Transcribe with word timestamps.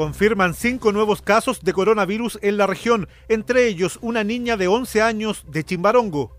Confirman 0.00 0.54
cinco 0.54 0.92
nuevos 0.92 1.20
casos 1.20 1.60
de 1.60 1.74
coronavirus 1.74 2.38
en 2.40 2.56
la 2.56 2.66
región, 2.66 3.06
entre 3.28 3.66
ellos 3.66 3.98
una 4.00 4.24
niña 4.24 4.56
de 4.56 4.66
11 4.66 5.02
años 5.02 5.44
de 5.46 5.62
Chimbarongo. 5.62 6.34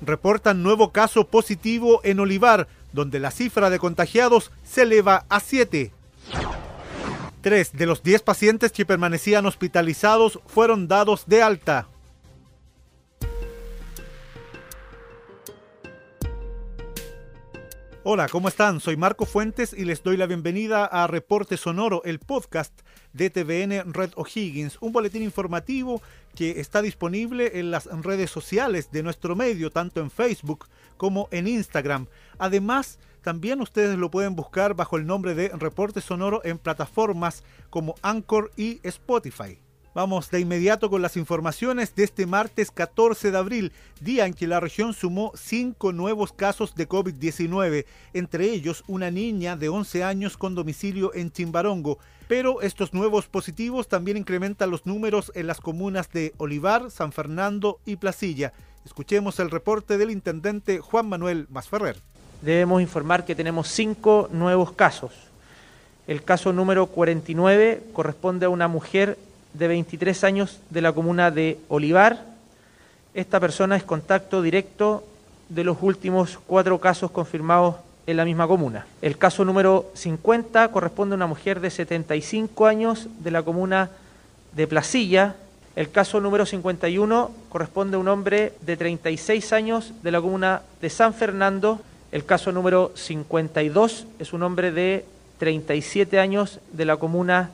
Reportan 0.00 0.62
nuevo 0.62 0.92
caso 0.92 1.26
positivo 1.26 2.00
en 2.04 2.20
Olivar, 2.20 2.68
donde 2.92 3.18
la 3.18 3.32
cifra 3.32 3.68
de 3.68 3.80
contagiados 3.80 4.52
se 4.62 4.82
eleva 4.82 5.26
a 5.28 5.40
7. 5.40 5.90
Tres 7.40 7.72
de 7.72 7.86
los 7.86 8.04
10 8.04 8.22
pacientes 8.22 8.70
que 8.70 8.86
permanecían 8.86 9.44
hospitalizados 9.44 10.38
fueron 10.46 10.86
dados 10.86 11.24
de 11.26 11.42
alta. 11.42 11.88
Hola, 18.12 18.26
¿cómo 18.28 18.48
están? 18.48 18.80
Soy 18.80 18.96
Marco 18.96 19.24
Fuentes 19.24 19.72
y 19.72 19.84
les 19.84 20.02
doy 20.02 20.16
la 20.16 20.26
bienvenida 20.26 20.84
a 20.84 21.06
Reporte 21.06 21.56
Sonoro, 21.56 22.02
el 22.02 22.18
podcast 22.18 22.76
de 23.12 23.30
TVN 23.30 23.94
Red 23.94 24.14
O'Higgins, 24.16 24.78
un 24.80 24.90
boletín 24.90 25.22
informativo 25.22 26.02
que 26.34 26.58
está 26.58 26.82
disponible 26.82 27.60
en 27.60 27.70
las 27.70 27.86
redes 27.86 28.28
sociales 28.28 28.90
de 28.90 29.04
nuestro 29.04 29.36
medio, 29.36 29.70
tanto 29.70 30.00
en 30.00 30.10
Facebook 30.10 30.66
como 30.96 31.28
en 31.30 31.46
Instagram. 31.46 32.08
Además, 32.36 32.98
también 33.22 33.60
ustedes 33.60 33.96
lo 33.96 34.10
pueden 34.10 34.34
buscar 34.34 34.74
bajo 34.74 34.96
el 34.96 35.06
nombre 35.06 35.36
de 35.36 35.50
Reporte 35.50 36.00
Sonoro 36.00 36.40
en 36.44 36.58
plataformas 36.58 37.44
como 37.70 37.94
Anchor 38.02 38.50
y 38.56 38.80
Spotify. 38.82 39.60
Vamos 39.92 40.30
de 40.30 40.38
inmediato 40.38 40.88
con 40.88 41.02
las 41.02 41.16
informaciones 41.16 41.96
de 41.96 42.04
este 42.04 42.24
martes 42.24 42.70
14 42.70 43.32
de 43.32 43.36
abril, 43.36 43.72
día 44.00 44.24
en 44.26 44.34
que 44.34 44.46
la 44.46 44.60
región 44.60 44.94
sumó 44.94 45.32
cinco 45.34 45.92
nuevos 45.92 46.32
casos 46.32 46.76
de 46.76 46.88
COVID-19, 46.88 47.86
entre 48.14 48.50
ellos 48.50 48.84
una 48.86 49.10
niña 49.10 49.56
de 49.56 49.68
11 49.68 50.04
años 50.04 50.36
con 50.36 50.54
domicilio 50.54 51.12
en 51.12 51.32
Chimbarongo. 51.32 51.98
Pero 52.28 52.62
estos 52.62 52.94
nuevos 52.94 53.26
positivos 53.26 53.88
también 53.88 54.16
incrementan 54.16 54.70
los 54.70 54.86
números 54.86 55.32
en 55.34 55.48
las 55.48 55.60
comunas 55.60 56.08
de 56.12 56.34
Olivar, 56.36 56.92
San 56.92 57.10
Fernando 57.10 57.80
y 57.84 57.96
Placilla. 57.96 58.52
Escuchemos 58.86 59.40
el 59.40 59.50
reporte 59.50 59.98
del 59.98 60.12
intendente 60.12 60.78
Juan 60.78 61.08
Manuel 61.08 61.48
Masferrer. 61.50 61.96
Debemos 62.42 62.80
informar 62.80 63.24
que 63.24 63.34
tenemos 63.34 63.66
cinco 63.66 64.28
nuevos 64.30 64.70
casos. 64.70 65.10
El 66.06 66.22
caso 66.22 66.52
número 66.52 66.86
49 66.86 67.82
corresponde 67.92 68.46
a 68.46 68.50
una 68.50 68.68
mujer 68.68 69.18
de 69.54 69.68
23 69.68 70.24
años 70.24 70.60
de 70.70 70.80
la 70.80 70.92
comuna 70.92 71.30
de 71.30 71.58
Olivar. 71.68 72.24
Esta 73.14 73.40
persona 73.40 73.76
es 73.76 73.82
contacto 73.82 74.42
directo 74.42 75.04
de 75.48 75.64
los 75.64 75.78
últimos 75.80 76.38
cuatro 76.46 76.78
casos 76.78 77.10
confirmados 77.10 77.76
en 78.06 78.16
la 78.16 78.24
misma 78.24 78.46
comuna. 78.46 78.86
El 79.02 79.18
caso 79.18 79.44
número 79.44 79.90
50 79.94 80.68
corresponde 80.68 81.14
a 81.14 81.16
una 81.16 81.26
mujer 81.26 81.60
de 81.60 81.70
75 81.70 82.66
años 82.66 83.08
de 83.18 83.30
la 83.30 83.42
comuna 83.42 83.90
de 84.52 84.66
Placilla. 84.66 85.34
El 85.76 85.90
caso 85.90 86.20
número 86.20 86.46
51 86.46 87.30
corresponde 87.48 87.96
a 87.96 88.00
un 88.00 88.08
hombre 88.08 88.52
de 88.60 88.76
36 88.76 89.52
años 89.52 89.92
de 90.02 90.10
la 90.10 90.20
comuna 90.20 90.62
de 90.80 90.90
San 90.90 91.14
Fernando. 91.14 91.80
El 92.12 92.24
caso 92.24 92.52
número 92.52 92.92
52 92.94 94.06
es 94.18 94.32
un 94.32 94.42
hombre 94.42 94.72
de 94.72 95.04
37 95.38 96.18
años 96.18 96.60
de 96.72 96.84
la 96.84 96.96
comuna 96.96 97.50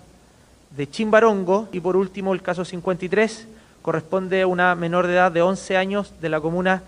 de 0.70 0.88
Chimbarongo 0.88 1.68
y 1.72 1.80
por 1.80 1.96
último 1.96 2.34
el 2.34 2.42
caso 2.42 2.64
53 2.64 3.48
corresponde 3.82 4.42
a 4.42 4.46
una 4.46 4.74
menor 4.74 5.06
de 5.06 5.14
edad 5.14 5.32
de 5.32 5.42
11 5.42 5.76
años 5.76 6.12
de 6.20 6.28
la 6.28 6.40
comuna 6.40 6.82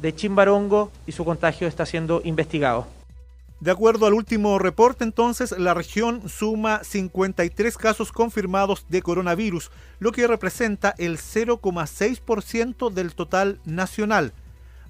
de 0.00 0.14
Chimbarongo 0.14 0.90
y 1.06 1.12
su 1.12 1.24
contagio 1.24 1.66
está 1.66 1.86
siendo 1.86 2.20
investigado. 2.24 2.86
De 3.58 3.70
acuerdo 3.70 4.06
al 4.06 4.12
último 4.12 4.58
reporte, 4.58 5.02
entonces, 5.02 5.58
la 5.58 5.72
región 5.72 6.28
suma 6.28 6.84
53 6.84 7.78
casos 7.78 8.12
confirmados 8.12 8.84
de 8.90 9.00
coronavirus, 9.00 9.70
lo 9.98 10.12
que 10.12 10.26
representa 10.26 10.94
el 10.98 11.16
0,6% 11.16 12.92
del 12.92 13.14
total 13.14 13.58
nacional. 13.64 14.34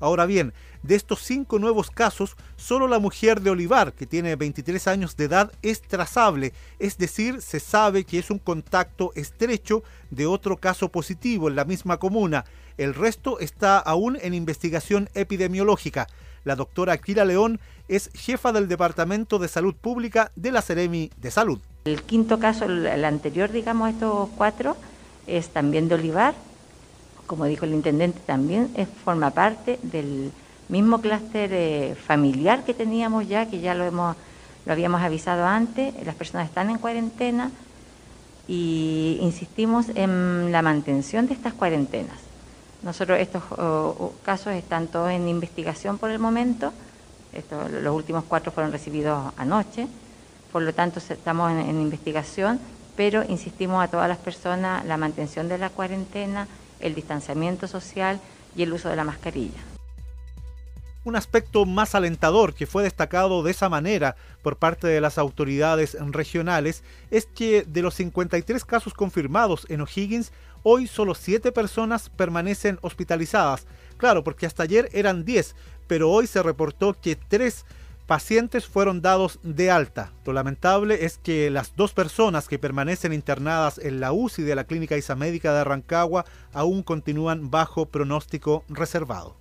Ahora 0.00 0.26
bien, 0.26 0.52
de 0.82 0.94
estos 0.94 1.20
cinco 1.22 1.58
nuevos 1.58 1.90
casos, 1.90 2.36
solo 2.56 2.88
la 2.88 2.98
mujer 2.98 3.40
de 3.40 3.50
Olivar, 3.50 3.92
que 3.92 4.06
tiene 4.06 4.36
23 4.36 4.86
años 4.88 5.16
de 5.16 5.24
edad, 5.24 5.52
es 5.62 5.82
trazable, 5.82 6.52
es 6.78 6.98
decir, 6.98 7.40
se 7.42 7.60
sabe 7.60 8.04
que 8.04 8.18
es 8.18 8.30
un 8.30 8.38
contacto 8.38 9.12
estrecho 9.14 9.82
de 10.10 10.26
otro 10.26 10.58
caso 10.58 10.90
positivo 10.90 11.48
en 11.48 11.56
la 11.56 11.64
misma 11.64 11.98
comuna. 11.98 12.44
El 12.76 12.94
resto 12.94 13.38
está 13.40 13.78
aún 13.78 14.18
en 14.20 14.34
investigación 14.34 15.08
epidemiológica. 15.14 16.06
La 16.44 16.54
doctora 16.54 16.92
Aquila 16.92 17.24
León 17.24 17.58
es 17.88 18.10
jefa 18.14 18.52
del 18.52 18.68
Departamento 18.68 19.38
de 19.38 19.48
Salud 19.48 19.74
Pública 19.74 20.30
de 20.36 20.52
la 20.52 20.62
Ceremi 20.62 21.10
de 21.16 21.30
Salud. 21.30 21.58
El 21.86 22.02
quinto 22.02 22.38
caso, 22.38 22.66
el 22.66 23.04
anterior, 23.04 23.50
digamos, 23.50 23.90
estos 23.90 24.28
cuatro, 24.36 24.76
es 25.26 25.48
también 25.48 25.88
de 25.88 25.96
Olivar. 25.96 26.34
Como 27.26 27.44
dijo 27.44 27.64
el 27.64 27.74
intendente, 27.74 28.20
también 28.24 28.70
forma 29.04 29.30
parte 29.30 29.78
del 29.82 30.32
mismo 30.68 31.00
clúster 31.00 31.50
eh, 31.52 31.94
familiar 31.94 32.64
que 32.64 32.74
teníamos 32.74 33.28
ya, 33.28 33.46
que 33.46 33.60
ya 33.60 33.74
lo, 33.74 33.84
hemos, 33.84 34.16
lo 34.64 34.72
habíamos 34.72 35.02
avisado 35.02 35.44
antes, 35.44 35.94
las 36.04 36.14
personas 36.14 36.48
están 36.48 36.70
en 36.70 36.78
cuarentena 36.78 37.50
y 38.48 39.18
insistimos 39.20 39.86
en 39.94 40.52
la 40.52 40.62
mantención 40.62 41.26
de 41.26 41.34
estas 41.34 41.54
cuarentenas. 41.54 42.18
Nosotros 42.82 43.18
estos 43.18 43.42
casos 44.22 44.52
están 44.52 44.86
todos 44.86 45.10
en 45.10 45.28
investigación 45.28 45.98
por 45.98 46.10
el 46.10 46.18
momento, 46.18 46.72
los 47.82 47.94
últimos 47.94 48.24
cuatro 48.24 48.52
fueron 48.52 48.72
recibidos 48.72 49.32
anoche, 49.36 49.88
por 50.52 50.62
lo 50.62 50.72
tanto 50.72 51.00
estamos 51.00 51.50
en 51.50 51.80
investigación, 51.80 52.60
pero 52.96 53.24
insistimos 53.28 53.82
a 53.82 53.88
todas 53.88 54.08
las 54.08 54.18
personas 54.18 54.84
la 54.84 54.96
mantención 54.96 55.48
de 55.48 55.58
la 55.58 55.70
cuarentena, 55.70 56.46
el 56.80 56.94
distanciamiento 56.94 57.66
social 57.66 58.20
y 58.56 58.62
el 58.62 58.72
uso 58.72 58.88
de 58.88 58.96
la 58.96 59.04
mascarilla. 59.04 59.60
Un 61.04 61.14
aspecto 61.14 61.64
más 61.66 61.94
alentador 61.94 62.52
que 62.52 62.66
fue 62.66 62.82
destacado 62.82 63.44
de 63.44 63.52
esa 63.52 63.68
manera 63.68 64.16
por 64.42 64.56
parte 64.56 64.88
de 64.88 65.00
las 65.00 65.18
autoridades 65.18 65.96
regionales 66.10 66.82
es 67.12 67.26
que 67.26 67.62
de 67.62 67.82
los 67.82 67.94
53 67.94 68.64
casos 68.64 68.92
confirmados 68.92 69.66
en 69.68 69.82
O'Higgins, 69.82 70.32
hoy 70.64 70.88
solo 70.88 71.14
7 71.14 71.52
personas 71.52 72.10
permanecen 72.10 72.80
hospitalizadas. 72.82 73.66
Claro, 73.98 74.24
porque 74.24 74.46
hasta 74.46 74.64
ayer 74.64 74.88
eran 74.92 75.24
10, 75.24 75.54
pero 75.86 76.10
hoy 76.10 76.26
se 76.26 76.42
reportó 76.42 76.94
que 77.00 77.14
3 77.14 77.64
pacientes 78.06 78.66
fueron 78.66 79.02
dados 79.02 79.40
de 79.42 79.70
alta. 79.70 80.12
Lo 80.24 80.32
lamentable 80.32 81.04
es 81.04 81.18
que 81.18 81.50
las 81.50 81.74
dos 81.76 81.92
personas 81.92 82.48
que 82.48 82.58
permanecen 82.58 83.12
internadas 83.12 83.78
en 83.78 84.00
la 84.00 84.12
UCI 84.12 84.42
de 84.42 84.54
la 84.54 84.64
Clínica 84.64 84.96
Isamédica 84.96 85.52
de 85.52 85.60
Arrancagua 85.60 86.24
aún 86.52 86.82
continúan 86.82 87.50
bajo 87.50 87.86
pronóstico 87.86 88.64
reservado. 88.68 89.36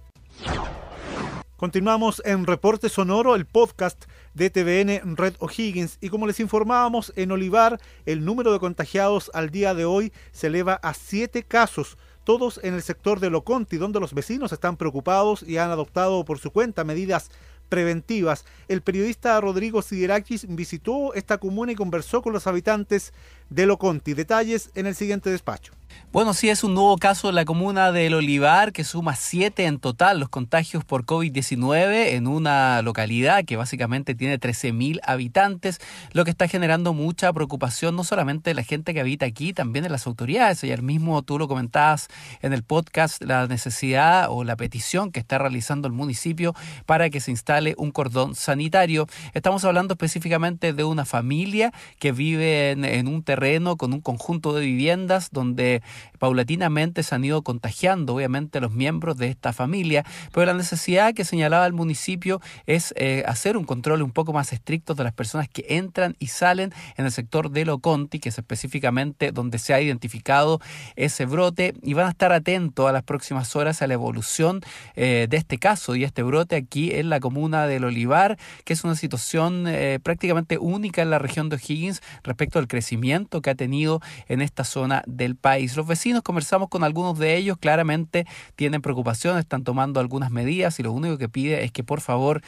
Continuamos 1.57 2.21
en 2.25 2.45
Reporte 2.45 2.89
Sonoro, 2.89 3.33
el 3.33 3.45
podcast 3.45 4.05
de 4.33 4.49
TVN 4.49 5.15
Red 5.15 5.35
O'Higgins. 5.39 5.97
Y 6.01 6.09
como 6.09 6.27
les 6.27 6.41
informábamos, 6.41 7.13
en 7.15 7.31
Olivar 7.31 7.79
el 8.05 8.25
número 8.25 8.51
de 8.51 8.59
contagiados 8.59 9.31
al 9.33 9.51
día 9.51 9.73
de 9.73 9.85
hoy 9.85 10.11
se 10.33 10.47
eleva 10.47 10.73
a 10.73 10.93
siete 10.93 11.43
casos, 11.43 11.97
todos 12.25 12.59
en 12.61 12.73
el 12.73 12.81
sector 12.81 13.21
de 13.21 13.29
Loconti, 13.29 13.77
donde 13.77 14.01
los 14.01 14.13
vecinos 14.13 14.51
están 14.51 14.75
preocupados 14.75 15.43
y 15.43 15.57
han 15.57 15.71
adoptado 15.71 16.25
por 16.25 16.39
su 16.39 16.51
cuenta 16.51 16.83
medidas 16.83 17.29
preventivas. 17.69 18.45
El 18.67 18.81
periodista 18.81 19.39
Rodrigo 19.41 19.81
Siderakis 19.81 20.45
visitó 20.49 21.13
esta 21.13 21.37
comuna 21.37 21.71
y 21.71 21.75
conversó 21.75 22.21
con 22.21 22.33
los 22.33 22.47
habitantes 22.47 23.13
de 23.49 23.65
Loconti. 23.65 24.13
Detalles 24.13 24.71
en 24.75 24.85
el 24.87 24.95
siguiente 24.95 25.29
despacho. 25.29 25.73
Bueno, 26.15 26.33
sí, 26.33 26.47
es 26.47 26.63
un 26.63 26.73
nuevo 26.73 26.97
caso 26.97 27.27
en 27.27 27.35
la 27.35 27.43
comuna 27.43 27.91
del 27.91 28.13
Olivar 28.13 28.71
que 28.71 28.85
suma 28.85 29.17
siete 29.17 29.65
en 29.65 29.79
total 29.79 30.17
los 30.17 30.29
contagios 30.29 30.85
por 30.85 31.05
COVID-19 31.05 32.13
en 32.13 32.27
una 32.27 32.81
localidad 32.83 33.43
que 33.43 33.57
básicamente 33.57 34.15
tiene 34.15 34.39
13.000 34.39 35.01
habitantes, 35.03 35.81
lo 36.13 36.23
que 36.23 36.31
está 36.31 36.47
generando 36.47 36.93
mucha 36.93 37.33
preocupación 37.33 37.97
no 37.97 38.05
solamente 38.05 38.51
de 38.51 38.53
la 38.53 38.63
gente 38.63 38.93
que 38.93 39.01
habita 39.01 39.25
aquí, 39.25 39.51
también 39.51 39.83
de 39.83 39.89
las 39.89 40.07
autoridades. 40.07 40.63
Ayer 40.63 40.81
mismo 40.81 41.21
tú 41.21 41.37
lo 41.37 41.49
comentabas 41.49 42.07
en 42.41 42.53
el 42.53 42.63
podcast, 42.63 43.21
la 43.21 43.47
necesidad 43.47 44.27
o 44.29 44.45
la 44.45 44.55
petición 44.55 45.11
que 45.11 45.19
está 45.19 45.37
realizando 45.37 45.85
el 45.89 45.93
municipio 45.93 46.55
para 46.85 47.09
que 47.09 47.19
se 47.19 47.31
instale 47.31 47.75
un 47.77 47.91
cordón 47.91 48.35
sanitario. 48.35 49.07
Estamos 49.33 49.65
hablando 49.65 49.95
específicamente 49.95 50.71
de 50.71 50.85
una 50.85 51.03
familia 51.03 51.73
que 51.99 52.13
vive 52.13 52.71
en, 52.71 52.85
en 52.85 53.09
un 53.09 53.21
terreno 53.21 53.75
con 53.75 53.91
un 53.91 53.99
conjunto 53.99 54.53
de 54.53 54.61
viviendas 54.61 55.27
donde 55.33 55.81
paulatinamente 56.19 57.03
se 57.03 57.15
han 57.15 57.23
ido 57.25 57.41
contagiando, 57.41 58.15
obviamente, 58.15 58.59
los 58.59 58.71
miembros 58.71 59.17
de 59.17 59.29
esta 59.29 59.53
familia, 59.53 60.05
pero 60.33 60.45
la 60.45 60.53
necesidad 60.53 61.13
que 61.13 61.25
señalaba 61.25 61.65
el 61.65 61.73
municipio 61.73 62.41
es 62.65 62.93
eh, 62.97 63.23
hacer 63.27 63.57
un 63.57 63.65
control 63.65 64.01
un 64.01 64.11
poco 64.11 64.33
más 64.33 64.53
estricto 64.53 64.95
de 64.95 65.03
las 65.03 65.13
personas 65.13 65.47
que 65.49 65.65
entran 65.69 66.15
y 66.19 66.27
salen 66.27 66.73
en 66.97 67.05
el 67.05 67.11
sector 67.11 67.51
de 67.51 67.65
Loconti, 67.65 68.19
que 68.19 68.29
es 68.29 68.37
específicamente 68.37 69.31
donde 69.31 69.59
se 69.59 69.73
ha 69.73 69.81
identificado 69.81 70.59
ese 70.95 71.25
brote, 71.25 71.73
y 71.81 71.93
van 71.93 72.07
a 72.07 72.09
estar 72.09 72.31
atentos 72.31 72.89
a 72.89 72.91
las 72.91 73.03
próximas 73.03 73.55
horas 73.55 73.81
a 73.81 73.87
la 73.87 73.93
evolución 73.93 74.61
eh, 74.95 75.27
de 75.29 75.37
este 75.37 75.57
caso 75.57 75.95
y 75.95 76.03
este 76.03 76.23
brote 76.23 76.55
aquí 76.55 76.91
en 76.91 77.09
la 77.09 77.19
comuna 77.19 77.67
del 77.67 77.83
Olivar, 77.83 78.37
que 78.63 78.73
es 78.73 78.83
una 78.83 78.95
situación 78.95 79.65
eh, 79.67 79.99
prácticamente 80.01 80.57
única 80.57 81.01
en 81.01 81.09
la 81.09 81.19
región 81.19 81.49
de 81.49 81.57
O'Higgins 81.57 82.01
respecto 82.23 82.59
al 82.59 82.67
crecimiento 82.67 83.41
que 83.41 83.49
ha 83.49 83.55
tenido 83.55 84.01
en 84.27 84.41
esta 84.41 84.63
zona 84.63 85.03
del 85.07 85.35
país. 85.35 85.74
Los 85.75 85.87
vecinos 85.87 86.21
conversamos 86.21 86.69
con 86.69 86.83
algunos 86.83 87.17
de 87.19 87.35
ellos, 87.35 87.57
claramente 87.57 88.25
tienen 88.55 88.81
preocupación, 88.81 89.37
están 89.37 89.63
tomando 89.63 89.99
algunas 89.99 90.31
medidas 90.31 90.79
y 90.79 90.83
lo 90.83 90.91
único 90.91 91.17
que 91.17 91.29
pide 91.29 91.63
es 91.63 91.71
que 91.71 91.83
por 91.83 92.01
favor 92.01 92.41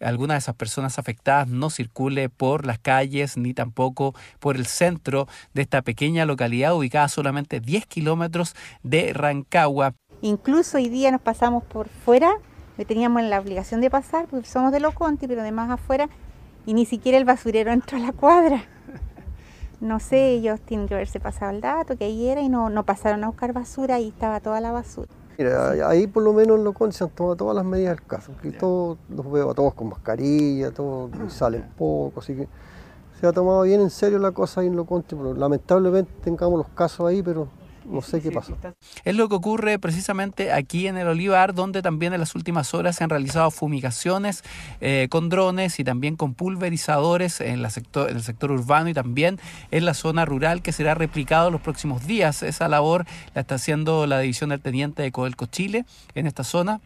alguna 0.00 0.34
de 0.34 0.38
esas 0.38 0.54
personas 0.54 0.98
afectadas 0.98 1.48
no 1.48 1.70
circule 1.70 2.28
por 2.28 2.66
las 2.66 2.78
calles 2.78 3.36
ni 3.36 3.54
tampoco 3.54 4.14
por 4.38 4.56
el 4.56 4.66
centro 4.66 5.28
de 5.52 5.62
esta 5.62 5.82
pequeña 5.82 6.24
localidad 6.24 6.74
ubicada 6.76 7.08
solamente 7.08 7.60
10 7.60 7.86
kilómetros 7.86 8.54
de 8.82 9.12
Rancagua. 9.12 9.94
Incluso 10.22 10.78
hoy 10.78 10.88
día 10.88 11.10
nos 11.10 11.20
pasamos 11.20 11.64
por 11.64 11.88
fuera, 11.88 12.32
teníamos 12.86 13.22
la 13.22 13.40
obligación 13.40 13.80
de 13.80 13.90
pasar, 13.90 14.26
porque 14.26 14.48
somos 14.48 14.72
de 14.72 14.80
Loconti, 14.80 15.26
pero 15.26 15.42
además 15.42 15.70
afuera, 15.70 16.08
y 16.66 16.74
ni 16.74 16.86
siquiera 16.86 17.18
el 17.18 17.24
basurero 17.24 17.72
entró 17.72 17.98
a 17.98 18.00
la 18.00 18.12
cuadra. 18.12 18.64
No 19.84 20.00
sé, 20.00 20.30
ellos 20.30 20.62
tienen 20.62 20.88
que 20.88 20.94
haberse 20.94 21.20
pasado 21.20 21.50
el 21.50 21.60
dato, 21.60 21.98
que 21.98 22.06
ahí 22.06 22.26
era, 22.26 22.40
y 22.40 22.48
no, 22.48 22.70
no 22.70 22.84
pasaron 22.84 23.22
a 23.22 23.26
buscar 23.26 23.52
basura, 23.52 24.00
y 24.00 24.08
estaba 24.08 24.40
toda 24.40 24.58
la 24.62 24.72
basura. 24.72 25.08
Mira, 25.36 25.72
ahí 25.86 26.06
por 26.06 26.22
lo 26.22 26.32
menos 26.32 26.56
en 26.56 26.64
Loconti 26.64 26.96
se 26.96 27.04
han 27.04 27.10
tomado 27.10 27.36
todas 27.36 27.54
las 27.54 27.66
medidas 27.66 27.96
del 27.96 28.06
caso, 28.06 28.32
que 28.40 28.50
todos 28.52 28.96
los 29.10 29.30
veo 29.30 29.50
a 29.50 29.54
todos 29.54 29.74
con 29.74 29.90
mascarilla, 29.90 30.70
todos 30.70 31.10
salen 31.28 31.66
poco, 31.76 32.20
así 32.20 32.34
que 32.34 32.48
se 33.20 33.26
ha 33.26 33.32
tomado 33.32 33.60
bien 33.60 33.82
en 33.82 33.90
serio 33.90 34.18
la 34.18 34.32
cosa 34.32 34.62
ahí 34.62 34.68
en 34.68 34.86
pero 34.86 35.34
lamentablemente 35.34 36.10
tengamos 36.22 36.56
los 36.56 36.68
casos 36.68 37.06
ahí, 37.06 37.22
pero 37.22 37.48
no 37.84 38.02
sé 38.02 38.20
qué 38.20 38.30
pasó. 38.30 38.56
Es 39.04 39.14
lo 39.14 39.28
que 39.28 39.34
ocurre 39.34 39.78
precisamente 39.78 40.52
aquí 40.52 40.86
en 40.86 40.96
el 40.96 41.08
Olivar, 41.08 41.54
donde 41.54 41.82
también 41.82 42.12
en 42.12 42.20
las 42.20 42.34
últimas 42.34 42.74
horas 42.74 42.96
se 42.96 43.04
han 43.04 43.10
realizado 43.10 43.50
fumigaciones 43.50 44.42
eh, 44.80 45.08
con 45.10 45.28
drones 45.28 45.78
y 45.80 45.84
también 45.84 46.16
con 46.16 46.34
pulverizadores 46.34 47.40
en, 47.40 47.62
la 47.62 47.70
sector, 47.70 48.10
en 48.10 48.16
el 48.16 48.22
sector 48.22 48.50
urbano 48.50 48.88
y 48.88 48.94
también 48.94 49.38
en 49.70 49.84
la 49.84 49.94
zona 49.94 50.24
rural 50.24 50.62
que 50.62 50.72
será 50.72 50.94
replicado 50.94 51.50
los 51.50 51.60
próximos 51.60 52.06
días. 52.06 52.42
Esa 52.42 52.68
labor 52.68 53.06
la 53.34 53.42
está 53.42 53.56
haciendo 53.56 54.06
la 54.06 54.20
división 54.20 54.50
del 54.50 54.60
teniente 54.60 55.02
de 55.02 55.12
Codelco 55.12 55.46
Chile 55.46 55.84
en 56.14 56.26
esta 56.26 56.44
zona. 56.44 56.80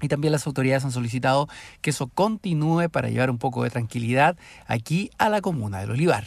Y 0.00 0.08
también 0.08 0.32
las 0.32 0.48
autoridades 0.48 0.84
han 0.84 0.90
solicitado 0.90 1.48
que 1.80 1.90
eso 1.90 2.08
continúe 2.08 2.88
para 2.90 3.08
llevar 3.08 3.30
un 3.30 3.38
poco 3.38 3.62
de 3.62 3.70
tranquilidad 3.70 4.36
aquí 4.66 5.10
a 5.16 5.28
la 5.28 5.40
comuna 5.40 5.78
del 5.78 5.92
Olivar. 5.92 6.24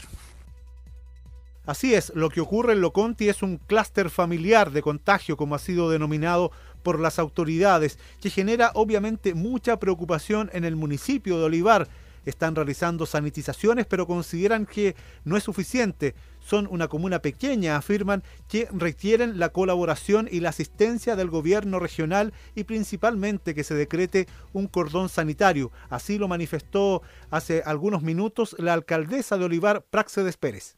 Así 1.66 1.96
es, 1.96 2.12
lo 2.14 2.30
que 2.30 2.42
ocurre 2.42 2.74
en 2.74 2.82
Loconti 2.82 3.28
es 3.28 3.42
un 3.42 3.58
clúster 3.58 4.12
familiar 4.12 4.70
de 4.70 4.84
contagio, 4.84 5.36
como 5.36 5.56
ha 5.56 5.60
sido 5.60 5.90
denominado 5.90 6.52
por 6.84 7.00
las 7.00 7.18
autoridades, 7.18 7.98
que 8.22 8.30
genera 8.30 8.70
obviamente 8.76 9.34
mucha 9.34 9.80
preocupación 9.80 10.52
en 10.54 10.64
el 10.64 10.76
municipio 10.76 11.40
de 11.40 11.46
Olivar. 11.46 11.88
Están 12.24 12.56
realizando 12.56 13.08
sanitizaciones, 13.08 13.88
pero 13.88 14.06
consideran 14.06 14.68
que 14.68 14.96
no 15.24 15.38
es 15.38 15.44
suficiente. 15.44 16.14
Son 16.40 16.68
una 16.70 16.88
comuna 16.88 17.20
pequeña, 17.20 17.78
afirman, 17.78 18.22
que 18.48 18.68
requieren 18.72 19.40
la 19.40 19.50
colaboración 19.50 20.28
y 20.32 20.42
la 20.42 20.50
asistencia 20.50 21.16
del 21.16 21.32
gobierno 21.32 21.80
regional 21.80 22.32
y 22.54 22.66
principalmente 22.66 23.56
que 23.56 23.64
se 23.64 23.74
decrete 23.74 24.28
un 24.54 24.68
cordón 24.68 25.10
sanitario. 25.10 25.72
Así 25.90 26.20
lo 26.20 26.28
manifestó 26.28 27.02
hace 27.32 27.64
algunos 27.66 28.04
minutos 28.04 28.56
la 28.60 28.74
alcaldesa 28.74 29.38
de 29.38 29.46
Olivar, 29.46 29.84
Praxedes 29.90 30.38
Pérez. 30.38 30.78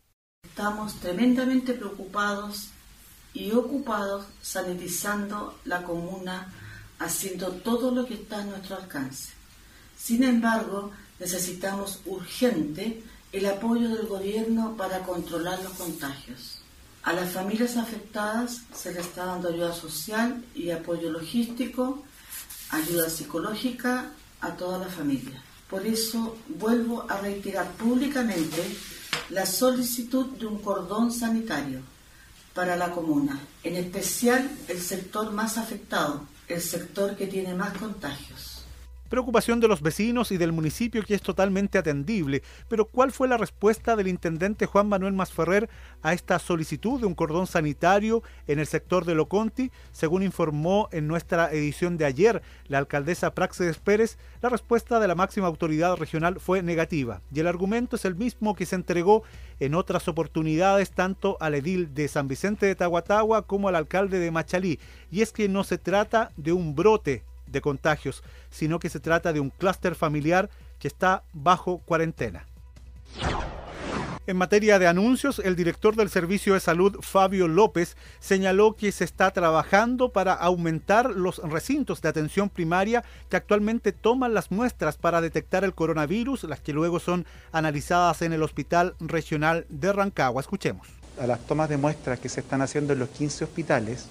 Estamos 0.49 0.95
tremendamente 0.95 1.73
preocupados 1.73 2.69
y 3.33 3.51
ocupados 3.51 4.25
sanitizando 4.41 5.59
la 5.65 5.83
comuna, 5.83 6.51
haciendo 6.99 7.51
todo 7.51 7.91
lo 7.91 8.05
que 8.05 8.15
está 8.15 8.39
a 8.39 8.45
nuestro 8.45 8.77
alcance. 8.77 9.33
Sin 9.97 10.23
embargo, 10.23 10.91
necesitamos 11.19 11.99
urgente 12.05 13.03
el 13.31 13.45
apoyo 13.45 13.89
del 13.89 14.07
gobierno 14.07 14.75
para 14.77 15.03
controlar 15.03 15.61
los 15.61 15.73
contagios. 15.73 16.61
A 17.03 17.13
las 17.13 17.31
familias 17.31 17.77
afectadas 17.77 18.61
se 18.73 18.93
les 18.93 19.05
está 19.05 19.25
dando 19.25 19.49
ayuda 19.49 19.73
social 19.73 20.43
y 20.55 20.71
apoyo 20.71 21.11
logístico, 21.11 22.03
ayuda 22.71 23.09
psicológica 23.09 24.11
a 24.41 24.51
toda 24.55 24.79
la 24.79 24.87
familia. 24.87 25.43
Por 25.69 25.85
eso 25.85 26.37
vuelvo 26.47 27.05
a 27.09 27.17
reiterar 27.17 27.69
públicamente 27.73 28.63
la 29.29 29.45
solicitud 29.45 30.25
de 30.37 30.45
un 30.45 30.59
cordón 30.59 31.11
sanitario 31.11 31.81
para 32.53 32.75
la 32.75 32.91
comuna, 32.91 33.39
en 33.63 33.75
especial 33.75 34.49
el 34.67 34.81
sector 34.81 35.31
más 35.31 35.57
afectado, 35.57 36.25
el 36.47 36.61
sector 36.61 37.15
que 37.15 37.27
tiene 37.27 37.53
más 37.53 37.77
contagios. 37.77 38.56
Preocupación 39.09 39.59
de 39.59 39.67
los 39.67 39.81
vecinos 39.81 40.31
y 40.31 40.37
del 40.37 40.51
municipio 40.51 41.01
que 41.03 41.15
es 41.15 41.21
totalmente 41.21 41.77
atendible. 41.77 42.43
Pero 42.67 42.85
¿cuál 42.85 43.11
fue 43.11 43.27
la 43.27 43.37
respuesta 43.37 43.95
del 43.95 44.07
intendente 44.07 44.65
Juan 44.65 44.89
Manuel 44.89 45.13
Masferrer 45.13 45.69
a 46.01 46.13
esta 46.13 46.39
solicitud 46.39 46.99
de 46.99 47.05
un 47.05 47.15
cordón 47.15 47.47
sanitario 47.47 48.21
en 48.47 48.59
el 48.59 48.67
sector 48.67 49.05
de 49.05 49.15
Loconti? 49.15 49.71
Según 49.91 50.23
informó 50.23 50.89
en 50.91 51.07
nuestra 51.07 51.51
edición 51.51 51.97
de 51.97 52.05
ayer 52.05 52.41
la 52.67 52.79
alcaldesa 52.79 53.33
Praxedes 53.33 53.79
Pérez, 53.79 54.17
la 54.41 54.49
respuesta 54.49 54.99
de 54.99 55.07
la 55.07 55.15
máxima 55.15 55.47
autoridad 55.47 55.95
regional 55.95 56.39
fue 56.39 56.61
negativa. 56.61 57.21
Y 57.33 57.39
el 57.39 57.47
argumento 57.47 57.95
es 57.95 58.05
el 58.05 58.15
mismo 58.15 58.55
que 58.55 58.65
se 58.65 58.75
entregó 58.75 59.23
en 59.59 59.73
otras 59.73 60.07
oportunidades 60.07 60.91
tanto 60.91 61.37
al 61.39 61.55
edil 61.55 61.93
de 61.93 62.07
San 62.07 62.27
Vicente 62.27 62.65
de 62.65 62.75
Tahuatahua 62.75 63.47
como 63.47 63.69
al 63.69 63.75
alcalde 63.75 64.19
de 64.19 64.31
Machalí. 64.31 64.79
Y 65.11 65.21
es 65.21 65.31
que 65.31 65.47
no 65.47 65.63
se 65.63 65.77
trata 65.77 66.31
de 66.35 66.51
un 66.51 66.75
brote 66.75 67.23
de 67.47 67.61
contagios, 67.61 68.23
sino 68.49 68.79
que 68.79 68.89
se 68.89 68.99
trata 68.99 69.33
de 69.33 69.39
un 69.39 69.49
clúster 69.49 69.95
familiar 69.95 70.49
que 70.79 70.87
está 70.87 71.23
bajo 71.33 71.79
cuarentena. 71.79 72.45
En 74.27 74.35
materia 74.35 74.77
de 74.77 74.87
anuncios, 74.87 75.39
el 75.39 75.55
director 75.55 75.95
del 75.95 76.09
Servicio 76.09 76.53
de 76.53 76.59
Salud, 76.59 76.97
Fabio 76.99 77.47
López, 77.47 77.95
señaló 78.19 78.75
que 78.75 78.91
se 78.91 79.05
está 79.05 79.31
trabajando 79.31 80.09
para 80.09 80.33
aumentar 80.33 81.11
los 81.11 81.37
recintos 81.37 82.01
de 82.01 82.09
atención 82.09 82.49
primaria 82.49 83.05
que 83.29 83.37
actualmente 83.37 83.93
toman 83.93 84.33
las 84.33 84.51
muestras 84.51 84.97
para 84.97 85.21
detectar 85.21 85.63
el 85.63 85.73
coronavirus, 85.73 86.43
las 86.43 86.59
que 86.59 86.73
luego 86.73 86.99
son 86.99 87.25
analizadas 87.53 88.21
en 88.21 88.33
el 88.33 88.43
Hospital 88.43 88.95
Regional 88.99 89.65
de 89.69 89.93
Rancagua. 89.93 90.41
Escuchemos. 90.41 90.89
A 91.21 91.25
las 91.25 91.39
tomas 91.47 91.69
de 91.69 91.77
muestras 91.77 92.19
que 92.19 92.27
se 92.27 92.41
están 92.41 92.61
haciendo 92.61 92.91
en 92.91 92.99
los 92.99 93.09
15 93.09 93.45
hospitales, 93.45 94.07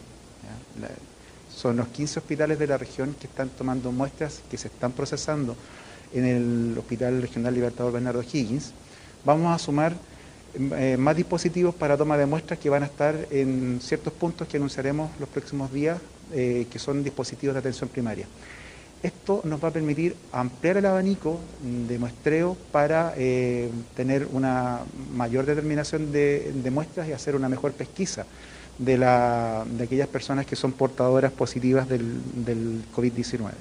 son 1.56 1.78
los 1.78 1.88
15 1.88 2.18
hospitales 2.18 2.58
de 2.58 2.66
la 2.66 2.76
región 2.76 3.16
que 3.18 3.26
están 3.26 3.48
tomando 3.48 3.90
muestras 3.90 4.42
que 4.50 4.58
se 4.58 4.68
están 4.68 4.92
procesando 4.92 5.56
en 6.12 6.24
el 6.24 6.78
Hospital 6.78 7.22
Regional 7.22 7.54
Libertador 7.54 7.92
Bernardo 7.92 8.22
Higgins. 8.22 8.72
Vamos 9.24 9.54
a 9.54 9.58
sumar 9.58 9.94
eh, 10.54 10.96
más 10.98 11.16
dispositivos 11.16 11.74
para 11.74 11.96
toma 11.96 12.18
de 12.18 12.26
muestras 12.26 12.58
que 12.58 12.68
van 12.68 12.82
a 12.82 12.86
estar 12.86 13.14
en 13.30 13.80
ciertos 13.82 14.12
puntos 14.12 14.46
que 14.46 14.58
anunciaremos 14.58 15.10
los 15.18 15.28
próximos 15.30 15.72
días, 15.72 15.98
eh, 16.32 16.66
que 16.70 16.78
son 16.78 17.02
dispositivos 17.02 17.54
de 17.54 17.60
atención 17.60 17.88
primaria. 17.88 18.26
Esto 19.02 19.40
nos 19.44 19.62
va 19.62 19.68
a 19.68 19.72
permitir 19.72 20.14
ampliar 20.32 20.76
el 20.76 20.86
abanico 20.86 21.40
de 21.62 21.98
muestreo 21.98 22.56
para 22.70 23.14
eh, 23.16 23.70
tener 23.94 24.28
una 24.32 24.80
mayor 25.14 25.46
determinación 25.46 26.12
de 26.12 26.70
muestras 26.70 27.08
y 27.08 27.12
hacer 27.12 27.34
una 27.34 27.48
mejor 27.48 27.72
pesquisa 27.72 28.26
de, 28.78 28.98
la, 28.98 29.64
de 29.66 29.84
aquellas 29.84 30.08
personas 30.08 30.46
que 30.46 30.56
son 30.56 30.72
portadoras 30.72 31.32
positivas 31.32 31.88
del, 31.88 32.20
del 32.44 32.82
COVID-19. 32.94 33.52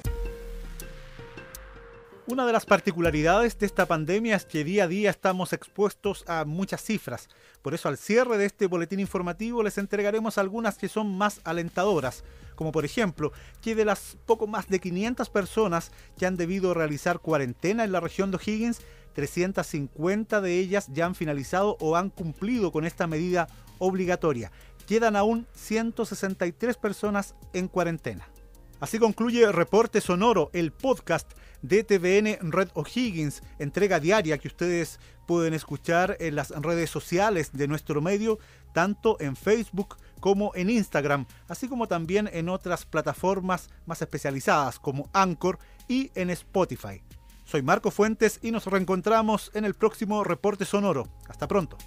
Una 2.28 2.44
de 2.44 2.52
las 2.52 2.66
particularidades 2.66 3.56
de 3.56 3.66
esta 3.66 3.86
pandemia 3.86 4.34
es 4.34 4.44
que 4.44 4.64
día 4.64 4.84
a 4.84 4.88
día 4.88 5.10
estamos 5.10 5.52
expuestos 5.52 6.24
a 6.26 6.44
muchas 6.44 6.82
cifras. 6.82 7.28
Por 7.62 7.72
eso 7.72 7.88
al 7.88 7.96
cierre 7.96 8.36
de 8.36 8.46
este 8.46 8.66
boletín 8.66 8.98
informativo 8.98 9.62
les 9.62 9.78
entregaremos 9.78 10.36
algunas 10.36 10.76
que 10.76 10.88
son 10.88 11.16
más 11.16 11.40
alentadoras, 11.44 12.24
como 12.56 12.72
por 12.72 12.84
ejemplo 12.84 13.30
que 13.62 13.76
de 13.76 13.84
las 13.84 14.16
poco 14.26 14.48
más 14.48 14.66
de 14.66 14.80
500 14.80 15.30
personas 15.30 15.92
que 16.18 16.26
han 16.26 16.36
debido 16.36 16.74
realizar 16.74 17.20
cuarentena 17.20 17.84
en 17.84 17.92
la 17.92 18.00
región 18.00 18.32
de 18.32 18.38
O'Higgins, 18.38 18.80
350 19.14 20.40
de 20.40 20.58
ellas 20.58 20.88
ya 20.92 21.06
han 21.06 21.14
finalizado 21.14 21.76
o 21.78 21.94
han 21.94 22.10
cumplido 22.10 22.72
con 22.72 22.84
esta 22.84 23.06
medida 23.06 23.46
obligatoria 23.78 24.50
quedan 24.86 25.16
aún 25.16 25.46
163 25.54 26.76
personas 26.76 27.34
en 27.52 27.68
cuarentena. 27.68 28.28
Así 28.78 28.98
concluye 28.98 29.50
Reporte 29.52 30.00
Sonoro, 30.00 30.50
el 30.52 30.70
podcast 30.70 31.32
de 31.62 31.82
TVN 31.82 32.52
Red 32.52 32.68
O'Higgins, 32.74 33.42
entrega 33.58 34.00
diaria 34.00 34.38
que 34.38 34.48
ustedes 34.48 35.00
pueden 35.26 35.54
escuchar 35.54 36.16
en 36.20 36.36
las 36.36 36.50
redes 36.50 36.90
sociales 36.90 37.52
de 37.52 37.68
nuestro 37.68 38.02
medio, 38.02 38.38
tanto 38.74 39.16
en 39.18 39.34
Facebook 39.34 39.96
como 40.20 40.52
en 40.54 40.68
Instagram, 40.68 41.26
así 41.48 41.68
como 41.68 41.88
también 41.88 42.28
en 42.32 42.50
otras 42.50 42.84
plataformas 42.84 43.70
más 43.86 44.02
especializadas 44.02 44.78
como 44.78 45.08
Anchor 45.14 45.58
y 45.88 46.10
en 46.14 46.30
Spotify. 46.30 47.02
Soy 47.44 47.62
Marco 47.62 47.90
Fuentes 47.90 48.40
y 48.42 48.50
nos 48.50 48.66
reencontramos 48.66 49.50
en 49.54 49.64
el 49.64 49.74
próximo 49.74 50.22
reporte 50.24 50.64
sonoro. 50.64 51.08
Hasta 51.28 51.48
pronto. 51.48 51.78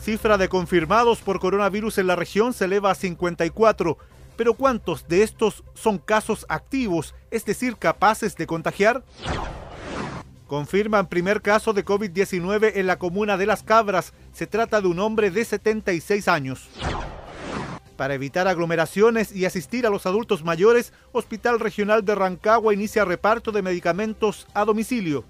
Cifra 0.00 0.38
de 0.38 0.48
confirmados 0.48 1.20
por 1.20 1.40
coronavirus 1.40 1.98
en 1.98 2.06
la 2.06 2.16
región 2.16 2.54
se 2.54 2.64
eleva 2.64 2.90
a 2.90 2.94
54, 2.94 3.98
pero 4.34 4.54
¿cuántos 4.54 5.06
de 5.08 5.22
estos 5.22 5.62
son 5.74 5.98
casos 5.98 6.46
activos, 6.48 7.14
es 7.30 7.44
decir, 7.44 7.76
capaces 7.76 8.34
de 8.36 8.46
contagiar? 8.46 9.04
Confirman 10.46 11.06
primer 11.06 11.42
caso 11.42 11.74
de 11.74 11.84
COVID-19 11.84 12.72
en 12.76 12.86
la 12.86 12.98
comuna 12.98 13.36
de 13.36 13.44
Las 13.44 13.62
Cabras. 13.62 14.14
Se 14.32 14.46
trata 14.46 14.80
de 14.80 14.88
un 14.88 14.98
hombre 15.00 15.30
de 15.30 15.44
76 15.44 16.28
años. 16.28 16.68
Para 17.96 18.14
evitar 18.14 18.48
aglomeraciones 18.48 19.36
y 19.36 19.44
asistir 19.44 19.86
a 19.86 19.90
los 19.90 20.06
adultos 20.06 20.42
mayores, 20.42 20.94
Hospital 21.12 21.60
Regional 21.60 22.06
de 22.06 22.14
Rancagua 22.14 22.72
inicia 22.72 23.04
reparto 23.04 23.52
de 23.52 23.60
medicamentos 23.60 24.48
a 24.54 24.64
domicilio. 24.64 25.26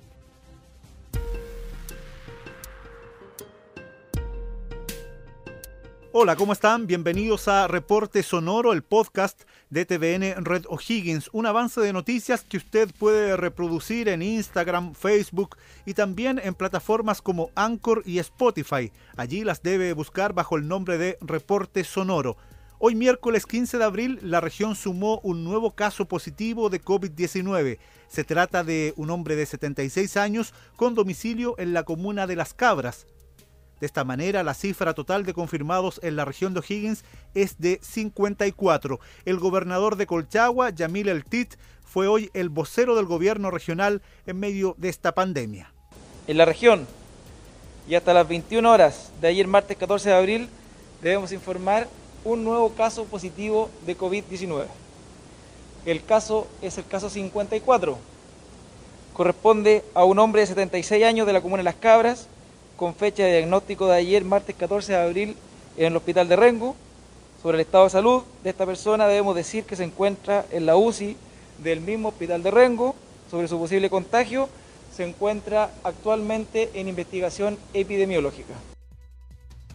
Hola, 6.13 6.35
¿cómo 6.35 6.53
están? 6.53 6.89
Bienvenidos 6.89 7.47
a 7.47 7.69
Reporte 7.69 8.25
Sonoro, 8.25 8.73
el 8.73 8.83
podcast 8.83 9.43
de 9.71 9.85
TVN 9.85 10.45
Red 10.45 10.65
O'Higgins, 10.69 11.31
un 11.33 11.47
avance 11.47 11.81
de 11.81 11.93
noticias 11.93 12.43
que 12.43 12.57
usted 12.57 12.91
puede 12.99 13.37
reproducir 13.37 14.09
en 14.09 14.21
Instagram, 14.21 14.95
Facebook 14.95 15.57
y 15.87 15.95
también 15.95 16.41
en 16.43 16.55
plataformas 16.57 17.23
como 17.23 17.53
Anchor 17.55 18.03
y 18.05 18.19
Spotify. 18.19 18.91
Allí 19.17 19.45
las 19.45 19.63
debe 19.63 19.93
buscar 19.93 20.33
bajo 20.33 20.57
el 20.57 20.67
nombre 20.67 20.99
de 20.99 21.17
Reporte 21.21 21.85
Sonoro. 21.85 22.37
Hoy 22.81 22.97
miércoles 22.97 23.47
15 23.47 23.79
de 23.79 23.85
abril 23.85 24.19
la 24.21 24.41
región 24.41 24.75
sumó 24.75 25.21
un 25.23 25.45
nuevo 25.45 25.77
caso 25.77 26.07
positivo 26.07 26.71
de 26.71 26.83
COVID-19. 26.83 27.79
Se 28.09 28.25
trata 28.25 28.65
de 28.65 28.95
un 28.97 29.11
hombre 29.11 29.37
de 29.37 29.47
76 29.47 30.17
años 30.17 30.55
con 30.75 30.97
domicilio 30.97 31.55
en 31.57 31.73
la 31.73 31.85
comuna 31.85 32.27
de 32.27 32.35
Las 32.35 32.53
Cabras, 32.53 33.07
de 33.81 33.87
esta 33.87 34.05
manera, 34.05 34.43
la 34.43 34.55
cifra 34.55 34.93
total 34.95 35.25
de 35.25 35.33
confirmados 35.33 36.01
en 36.03 36.15
la 36.15 36.27
región 36.27 36.53
de 36.53 36.61
O'Higgins 36.61 37.03
es 37.35 37.59
de 37.59 37.81
54. 37.83 39.01
El 39.25 39.39
gobernador 39.39 39.97
de 39.97 40.07
Colchagua, 40.07 40.71
Yamil 40.71 41.09
El 41.09 41.25
Tit, 41.25 41.55
fue 41.83 42.07
hoy 42.07 42.31
el 42.35 42.51
vocero 42.51 42.95
del 42.95 43.07
gobierno 43.07 43.51
regional 43.51 44.03
en 44.27 44.39
medio 44.39 44.75
de 44.79 44.91
esta 44.91 45.13
pandemia. 45.13 45.73
En 46.29 46.37
la 46.37 46.45
región, 46.45 46.87
y 47.89 47.95
hasta 47.95 48.13
las 48.13 48.29
21 48.29 48.71
horas 48.71 49.11
de 49.21 49.29
ayer 49.29 49.47
martes 49.47 49.77
14 49.79 50.11
de 50.11 50.15
abril, 50.15 50.49
debemos 51.03 51.33
informar 51.33 51.89
un 52.23 52.45
nuevo 52.45 52.75
caso 52.75 53.07
positivo 53.07 53.71
de 53.87 53.97
COVID-19. 53.97 54.67
El 55.87 56.05
caso 56.05 56.47
es 56.61 56.77
el 56.77 56.87
caso 56.87 57.09
54. 57.09 57.99
Corresponde 59.15 59.83
a 59.95 60.05
un 60.05 60.19
hombre 60.19 60.43
de 60.43 60.49
76 60.49 61.03
años 61.05 61.27
de 61.27 61.33
la 61.33 61.41
comuna 61.41 61.61
de 61.61 61.65
Las 61.65 61.77
Cabras, 61.77 62.29
con 62.81 62.95
fecha 62.95 63.25
de 63.25 63.33
diagnóstico 63.33 63.89
de 63.89 63.97
ayer, 63.97 64.25
martes 64.25 64.57
14 64.57 64.93
de 64.93 64.99
abril, 64.99 65.37
en 65.77 65.89
el 65.89 65.97
hospital 65.97 66.29
de 66.29 66.37
Rengo. 66.37 66.75
Sobre 67.43 67.59
el 67.59 67.61
estado 67.61 67.85
de 67.85 67.91
salud 67.91 68.23
de 68.43 68.49
esta 68.49 68.65
persona 68.65 69.07
debemos 69.07 69.37
decir 69.37 69.65
que 69.65 69.77
se 69.77 69.85
encuentra 69.85 70.47
en 70.51 70.65
la 70.65 70.77
UCI 70.77 71.15
del 71.63 71.83
mismo 71.83 72.09
hospital 72.09 72.43
de 72.43 72.51
Rengo. 72.51 72.97
Sobre 73.31 73.49
su 73.49 73.59
posible 73.59 73.91
contagio, 73.91 74.49
se 74.97 75.07
encuentra 75.07 75.71
actualmente 75.85 76.71
en 76.73 76.89
investigación 76.89 77.59
epidemiológica. 77.75 78.55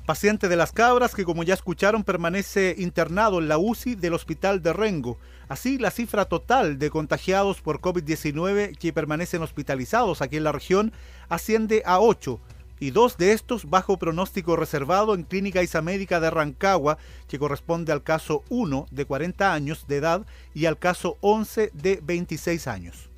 Paciente 0.07 0.50
de 0.50 0.55
las 0.55 0.71
cabras 0.71 1.13
que 1.13 1.25
como 1.25 1.43
ya 1.43 1.53
escucharon 1.53 2.03
permanece 2.03 2.74
internado 2.79 3.38
en 3.38 3.47
la 3.47 3.59
UCI 3.59 3.93
del 3.93 4.15
hospital 4.15 4.63
de 4.63 4.74
Rengo. 4.74 5.19
Así, 5.47 5.77
la 5.77 5.91
cifra 5.91 6.25
total 6.25 6.79
de 6.79 6.89
contagiados 6.89 7.62
por 7.62 7.81
COVID-19 7.81 8.75
que 8.79 8.93
permanecen 8.93 9.43
hospitalizados 9.43 10.24
aquí 10.24 10.38
en 10.38 10.43
la 10.43 10.51
región 10.51 10.91
asciende 11.29 11.83
a 11.85 12.00
8 12.00 12.39
y 12.79 12.91
dos 12.91 13.17
de 13.17 13.32
estos 13.32 13.70
bajo 13.70 13.98
pronóstico 13.98 14.55
reservado 14.55 15.15
en 15.15 15.24
Clínica 15.24 15.63
Isamédica 15.63 16.20
de 16.20 16.29
Rancagua, 16.29 16.98
que 17.27 17.39
corresponde 17.39 17.91
al 17.91 18.03
caso 18.03 18.44
1 18.50 18.88
de 18.91 19.05
40 19.05 19.53
años 19.53 19.88
de 19.88 19.98
edad 19.98 20.25
y 20.53 20.65
al 20.65 20.77
caso 20.77 21.17
11 21.22 21.72
de 21.74 22.00
26 22.03 22.67
años. 22.67 23.10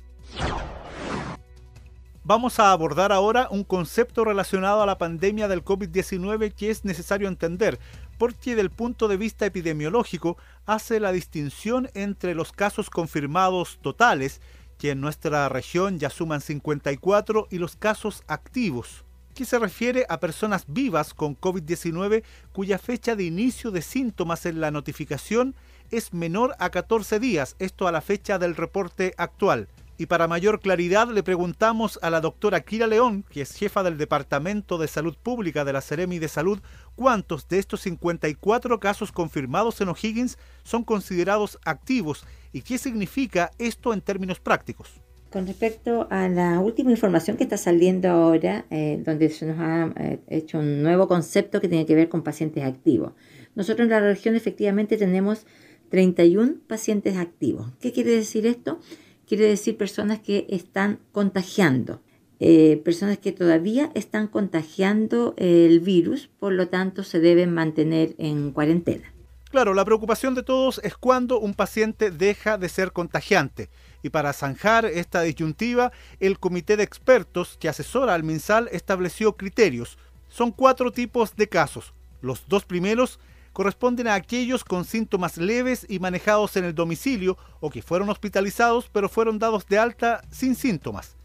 Vamos 2.28 2.58
a 2.60 2.72
abordar 2.72 3.10
ahora 3.10 3.48
un 3.50 3.64
concepto 3.64 4.22
relacionado 4.22 4.82
a 4.82 4.86
la 4.86 4.98
pandemia 4.98 5.48
del 5.48 5.64
COVID-19 5.64 6.52
que 6.52 6.68
es 6.68 6.84
necesario 6.84 7.26
entender, 7.26 7.78
porque 8.18 8.54
del 8.54 8.68
punto 8.68 9.08
de 9.08 9.16
vista 9.16 9.46
epidemiológico 9.46 10.36
hace 10.66 11.00
la 11.00 11.10
distinción 11.10 11.88
entre 11.94 12.34
los 12.34 12.52
casos 12.52 12.90
confirmados 12.90 13.78
totales, 13.80 14.42
que 14.76 14.90
en 14.90 15.00
nuestra 15.00 15.48
región 15.48 15.98
ya 15.98 16.10
suman 16.10 16.42
54, 16.42 17.48
y 17.50 17.56
los 17.56 17.76
casos 17.76 18.22
activos, 18.26 19.06
que 19.38 19.44
se 19.44 19.60
refiere 19.60 20.04
a 20.08 20.18
personas 20.18 20.64
vivas 20.66 21.14
con 21.14 21.36
COVID-19 21.38 22.24
cuya 22.50 22.76
fecha 22.76 23.14
de 23.14 23.22
inicio 23.22 23.70
de 23.70 23.82
síntomas 23.82 24.46
en 24.46 24.60
la 24.60 24.72
notificación 24.72 25.54
es 25.92 26.12
menor 26.12 26.56
a 26.58 26.70
14 26.70 27.20
días, 27.20 27.54
esto 27.60 27.86
a 27.86 27.92
la 27.92 28.00
fecha 28.00 28.40
del 28.40 28.56
reporte 28.56 29.14
actual. 29.16 29.68
Y 29.96 30.06
para 30.06 30.26
mayor 30.26 30.58
claridad 30.58 31.06
le 31.06 31.22
preguntamos 31.22 32.00
a 32.02 32.10
la 32.10 32.20
doctora 32.20 32.62
Kira 32.62 32.88
León, 32.88 33.24
que 33.30 33.42
es 33.42 33.54
jefa 33.54 33.84
del 33.84 33.96
Departamento 33.96 34.76
de 34.76 34.88
Salud 34.88 35.16
Pública 35.16 35.64
de 35.64 35.72
la 35.72 35.82
Seremi 35.82 36.18
de 36.18 36.26
Salud, 36.26 36.58
cuántos 36.96 37.46
de 37.46 37.60
estos 37.60 37.82
54 37.82 38.80
casos 38.80 39.12
confirmados 39.12 39.80
en 39.80 39.90
O'Higgins 39.90 40.36
son 40.64 40.82
considerados 40.82 41.60
activos 41.64 42.24
y 42.52 42.62
qué 42.62 42.76
significa 42.76 43.52
esto 43.58 43.94
en 43.94 44.00
términos 44.00 44.40
prácticos. 44.40 45.00
Con 45.30 45.46
respecto 45.46 46.08
a 46.10 46.26
la 46.28 46.58
última 46.60 46.90
información 46.90 47.36
que 47.36 47.44
está 47.44 47.58
saliendo 47.58 48.08
ahora, 48.08 48.64
eh, 48.70 49.02
donde 49.04 49.28
se 49.28 49.44
nos 49.44 49.58
ha 49.58 49.92
eh, 49.96 50.20
hecho 50.28 50.58
un 50.58 50.82
nuevo 50.82 51.06
concepto 51.06 51.60
que 51.60 51.68
tiene 51.68 51.84
que 51.84 51.94
ver 51.94 52.08
con 52.08 52.22
pacientes 52.22 52.64
activos. 52.64 53.12
Nosotros 53.54 53.84
en 53.84 53.90
la 53.90 54.00
región 54.00 54.36
efectivamente 54.36 54.96
tenemos 54.96 55.44
31 55.90 56.54
pacientes 56.66 57.18
activos. 57.18 57.72
¿Qué 57.78 57.92
quiere 57.92 58.12
decir 58.12 58.46
esto? 58.46 58.80
Quiere 59.26 59.44
decir 59.44 59.76
personas 59.76 60.18
que 60.20 60.46
están 60.48 61.00
contagiando, 61.12 62.00
eh, 62.40 62.80
personas 62.82 63.18
que 63.18 63.32
todavía 63.32 63.90
están 63.94 64.28
contagiando 64.28 65.34
el 65.36 65.80
virus, 65.80 66.30
por 66.38 66.54
lo 66.54 66.68
tanto 66.68 67.02
se 67.02 67.20
deben 67.20 67.52
mantener 67.52 68.14
en 68.16 68.52
cuarentena. 68.52 69.12
Claro, 69.50 69.72
la 69.74 69.84
preocupación 69.84 70.34
de 70.34 70.42
todos 70.42 70.80
es 70.84 70.96
cuando 70.96 71.38
un 71.38 71.54
paciente 71.54 72.10
deja 72.10 72.56
de 72.56 72.68
ser 72.68 72.92
contagiante. 72.92 73.68
Y 74.02 74.10
para 74.10 74.32
zanjar 74.32 74.84
esta 74.86 75.22
disyuntiva, 75.22 75.92
el 76.20 76.38
comité 76.38 76.76
de 76.76 76.84
expertos 76.84 77.56
que 77.58 77.68
asesora 77.68 78.14
al 78.14 78.22
MinSal 78.22 78.68
estableció 78.72 79.36
criterios. 79.36 79.98
Son 80.28 80.52
cuatro 80.52 80.92
tipos 80.92 81.34
de 81.36 81.48
casos. 81.48 81.94
Los 82.20 82.46
dos 82.48 82.64
primeros 82.64 83.18
corresponden 83.52 84.06
a 84.06 84.14
aquellos 84.14 84.62
con 84.62 84.84
síntomas 84.84 85.36
leves 85.36 85.84
y 85.88 85.98
manejados 85.98 86.56
en 86.56 86.64
el 86.64 86.74
domicilio 86.74 87.36
o 87.60 87.70
que 87.70 87.82
fueron 87.82 88.08
hospitalizados 88.08 88.88
pero 88.92 89.08
fueron 89.08 89.38
dados 89.38 89.66
de 89.66 89.78
alta 89.78 90.22
sin 90.30 90.54
síntomas. 90.54 91.16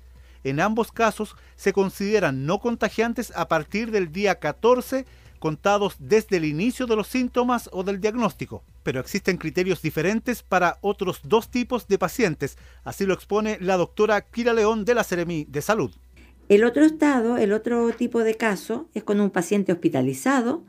En 0.44 0.60
ambos 0.60 0.92
casos 0.92 1.36
se 1.56 1.74
consideran 1.74 2.46
no 2.46 2.60
contagiantes 2.60 3.32
a 3.36 3.48
partir 3.48 3.92
del 3.92 4.12
día 4.12 4.40
14 4.40 5.06
contados 5.40 5.96
desde 6.00 6.38
el 6.38 6.46
inicio 6.46 6.88
de 6.88 6.96
los 6.96 7.08
síntomas 7.08 7.70
o 7.72 7.84
del 7.84 8.02
diagnóstico, 8.02 8.64
pero 8.84 9.00
existen 9.00 9.38
criterios 9.38 9.82
diferentes 9.82 10.44
para 10.44 10.78
otros 10.82 11.22
dos 11.24 11.50
tipos 11.50 11.88
de 11.88 11.98
pacientes, 11.98 12.58
así 12.84 13.06
lo 13.06 13.14
expone 13.14 13.58
la 13.60 13.78
doctora 13.78 14.22
Kira 14.22 14.54
León 14.54 14.86
de 14.86 14.96
la 14.96 15.04
Seremi 15.04 15.46
de 15.50 15.62
Salud. 15.62 15.92
El 16.50 16.66
otro 16.66 16.84
estado, 16.84 17.38
el 17.38 17.54
otro 17.54 17.92
tipo 17.94 18.24
de 18.24 18.36
caso 18.36 18.90
es 18.94 19.04
con 19.04 19.22
un 19.22 19.30
paciente 19.32 19.72
hospitalizado 19.72 20.64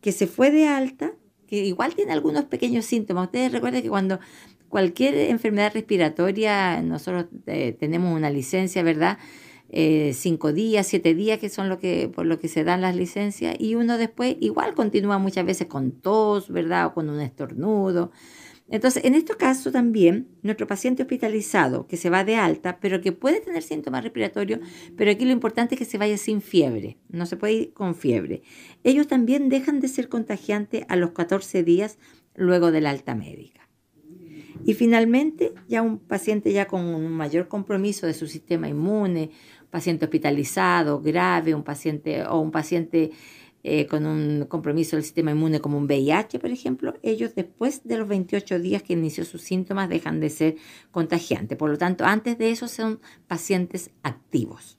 que 0.00 0.12
se 0.12 0.26
fue 0.26 0.50
de 0.50 0.68
alta, 0.68 1.12
que 1.46 1.64
igual 1.64 1.94
tiene 1.94 2.12
algunos 2.12 2.44
pequeños 2.44 2.84
síntomas. 2.84 3.26
Ustedes 3.26 3.50
recuerden 3.52 3.82
que 3.82 3.88
cuando 3.88 4.20
cualquier 4.68 5.14
enfermedad 5.30 5.72
respiratoria, 5.74 6.80
nosotros 6.82 7.26
eh, 7.46 7.76
tenemos 7.78 8.14
una 8.14 8.30
licencia, 8.30 8.82
¿verdad? 8.82 9.18
Eh, 9.70 10.12
cinco 10.14 10.52
días, 10.52 10.86
siete 10.86 11.14
días, 11.14 11.38
que 11.38 11.50
son 11.50 11.68
lo 11.68 11.78
que, 11.78 12.08
por 12.08 12.24
lo 12.24 12.38
que 12.38 12.48
se 12.48 12.64
dan 12.64 12.80
las 12.80 12.96
licencias, 12.96 13.54
y 13.58 13.74
uno 13.74 13.98
después 13.98 14.36
igual 14.40 14.74
continúa 14.74 15.18
muchas 15.18 15.44
veces 15.44 15.66
con 15.66 15.92
tos, 15.92 16.50
¿verdad? 16.50 16.86
O 16.86 16.94
con 16.94 17.10
un 17.10 17.20
estornudo. 17.20 18.10
Entonces, 18.70 19.04
en 19.04 19.14
este 19.14 19.34
caso 19.34 19.72
también, 19.72 20.28
nuestro 20.42 20.66
paciente 20.66 21.02
hospitalizado 21.02 21.86
que 21.86 21.96
se 21.96 22.10
va 22.10 22.24
de 22.24 22.36
alta, 22.36 22.78
pero 22.80 23.00
que 23.00 23.12
puede 23.12 23.40
tener 23.40 23.62
síntomas 23.62 24.04
respiratorios, 24.04 24.60
pero 24.96 25.10
aquí 25.10 25.24
lo 25.24 25.32
importante 25.32 25.74
es 25.74 25.78
que 25.78 25.86
se 25.86 25.96
vaya 25.96 26.18
sin 26.18 26.42
fiebre, 26.42 26.98
no 27.08 27.24
se 27.24 27.38
puede 27.38 27.52
ir 27.54 27.72
con 27.72 27.94
fiebre. 27.94 28.42
Ellos 28.84 29.06
también 29.06 29.48
dejan 29.48 29.80
de 29.80 29.88
ser 29.88 30.10
contagiantes 30.10 30.84
a 30.88 30.96
los 30.96 31.12
14 31.12 31.62
días 31.64 31.98
luego 32.34 32.70
de 32.70 32.82
la 32.82 32.90
alta 32.90 33.14
médica. 33.14 33.68
Y 34.64 34.74
finalmente, 34.74 35.54
ya 35.68 35.82
un 35.82 35.98
paciente 35.98 36.52
ya 36.52 36.66
con 36.66 36.84
un 36.84 37.10
mayor 37.10 37.48
compromiso 37.48 38.06
de 38.06 38.12
su 38.12 38.26
sistema 38.26 38.68
inmune, 38.68 39.30
paciente 39.70 40.04
hospitalizado, 40.04 41.00
grave, 41.00 41.54
un 41.54 41.62
paciente 41.62 42.24
o 42.24 42.40
un 42.40 42.50
paciente 42.50 43.10
eh, 43.64 43.86
con 43.86 44.06
un 44.06 44.46
compromiso 44.46 44.96
del 44.96 45.02
sistema 45.02 45.32
inmune 45.32 45.60
como 45.60 45.78
un 45.78 45.86
VIH, 45.86 46.38
por 46.38 46.50
ejemplo, 46.50 46.94
ellos 47.02 47.34
después 47.34 47.82
de 47.84 47.98
los 47.98 48.06
28 48.06 48.60
días 48.60 48.82
que 48.82 48.92
inició 48.92 49.24
sus 49.24 49.42
síntomas 49.42 49.88
dejan 49.88 50.20
de 50.20 50.30
ser 50.30 50.56
contagiantes. 50.92 51.58
Por 51.58 51.70
lo 51.70 51.76
tanto, 51.76 52.04
antes 52.04 52.38
de 52.38 52.50
eso 52.50 52.68
son 52.68 53.00
pacientes 53.26 53.90
activos. 54.02 54.78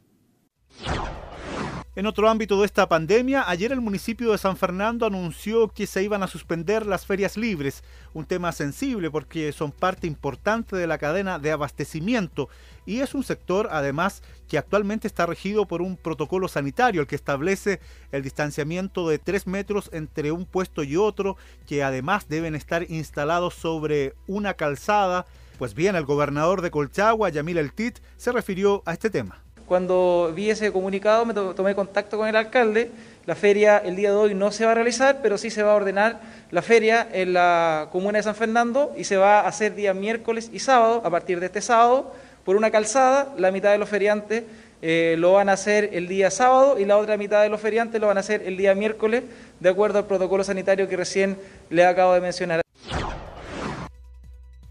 En 2.00 2.06
otro 2.06 2.30
ámbito 2.30 2.58
de 2.58 2.66
esta 2.66 2.88
pandemia, 2.88 3.44
ayer 3.50 3.74
el 3.74 3.82
municipio 3.82 4.32
de 4.32 4.38
San 4.38 4.56
Fernando 4.56 5.06
anunció 5.06 5.68
que 5.68 5.86
se 5.86 6.02
iban 6.02 6.24
a 6.24 6.28
suspender 6.28 6.86
las 6.86 7.06
ferias 7.06 7.36
libres, 7.36 7.84
un 8.14 8.24
tema 8.24 8.54
sensible 8.54 9.12
porque 9.12 9.52
son 9.52 9.74
parte 9.74 10.08
importante 10.08 10.78
de 10.78 10.88
la 10.88 10.98
cadena 10.98 11.40
de 11.40 11.52
abastecimiento 11.52 12.48
y 12.86 13.02
es 13.02 13.14
un 13.16 13.26
sector 13.26 13.68
además 13.70 14.24
que 14.48 14.58
actualmente 14.58 15.08
está 15.08 15.26
regido 15.26 15.66
por 15.66 15.82
un 15.82 15.98
protocolo 15.98 16.48
sanitario, 16.48 17.02
el 17.02 17.08
que 17.08 17.18
establece 17.18 17.82
el 18.14 18.24
distanciamiento 18.24 19.10
de 19.10 19.20
3 19.20 19.48
metros 19.48 19.90
entre 19.92 20.32
un 20.32 20.46
puesto 20.46 20.84
y 20.84 20.96
otro, 20.96 21.36
que 21.68 21.84
además 21.84 22.30
deben 22.30 22.56
estar 22.56 22.90
instalados 22.90 23.56
sobre 23.56 24.14
una 24.26 24.54
calzada. 24.54 25.26
Pues 25.58 25.74
bien, 25.74 25.98
el 25.98 26.06
gobernador 26.06 26.62
de 26.62 26.72
Colchagua, 26.72 27.28
Yamil 27.28 27.58
El 27.58 27.74
Tit, 27.74 28.00
se 28.16 28.32
refirió 28.32 28.84
a 28.86 28.94
este 28.94 29.10
tema. 29.10 29.44
Cuando 29.70 30.34
vi 30.36 30.50
ese 30.50 30.72
comunicado 30.72 31.26
me 31.26 31.34
tomé 31.36 31.76
contacto 31.76 32.18
con 32.18 32.28
el 32.28 32.36
alcalde. 32.36 32.90
La 33.28 33.36
feria 33.36 33.78
el 33.78 33.96
día 33.96 34.10
de 34.10 34.16
hoy 34.16 34.34
no 34.34 34.52
se 34.52 34.66
va 34.66 34.72
a 34.72 34.74
realizar, 34.74 35.20
pero 35.22 35.38
sí 35.38 35.52
se 35.52 35.62
va 35.62 35.74
a 35.74 35.76
ordenar 35.76 36.22
la 36.50 36.64
feria 36.64 37.08
en 37.14 37.34
la 37.34 37.88
comuna 37.92 38.18
de 38.18 38.24
San 38.24 38.34
Fernando 38.34 38.92
y 38.98 39.04
se 39.04 39.18
va 39.18 39.42
a 39.42 39.48
hacer 39.48 39.76
día 39.76 39.94
miércoles 39.94 40.50
y 40.52 40.58
sábado, 40.58 41.04
a 41.06 41.12
partir 41.12 41.40
de 41.40 41.46
este 41.46 41.62
sábado, 41.62 42.12
por 42.46 42.56
una 42.56 42.72
calzada. 42.72 43.32
La 43.38 43.52
mitad 43.52 43.72
de 43.72 43.78
los 43.78 43.88
feriantes 43.88 44.44
eh, 44.82 45.14
lo 45.20 45.34
van 45.34 45.50
a 45.50 45.52
hacer 45.52 45.92
el 45.94 46.08
día 46.08 46.32
sábado 46.32 46.80
y 46.80 46.86
la 46.86 46.98
otra 46.98 47.16
mitad 47.16 47.44
de 47.44 47.50
los 47.50 47.62
feriantes 47.62 48.02
lo 48.02 48.08
van 48.08 48.18
a 48.18 48.22
hacer 48.22 48.42
el 48.48 48.58
día 48.58 48.74
miércoles, 48.74 49.22
de 49.60 49.70
acuerdo 49.70 50.00
al 50.00 50.08
protocolo 50.08 50.44
sanitario 50.44 50.88
que 50.88 50.98
recién 50.98 51.38
le 51.70 51.86
acabo 51.86 52.16
de 52.16 52.22
mencionar. 52.22 52.62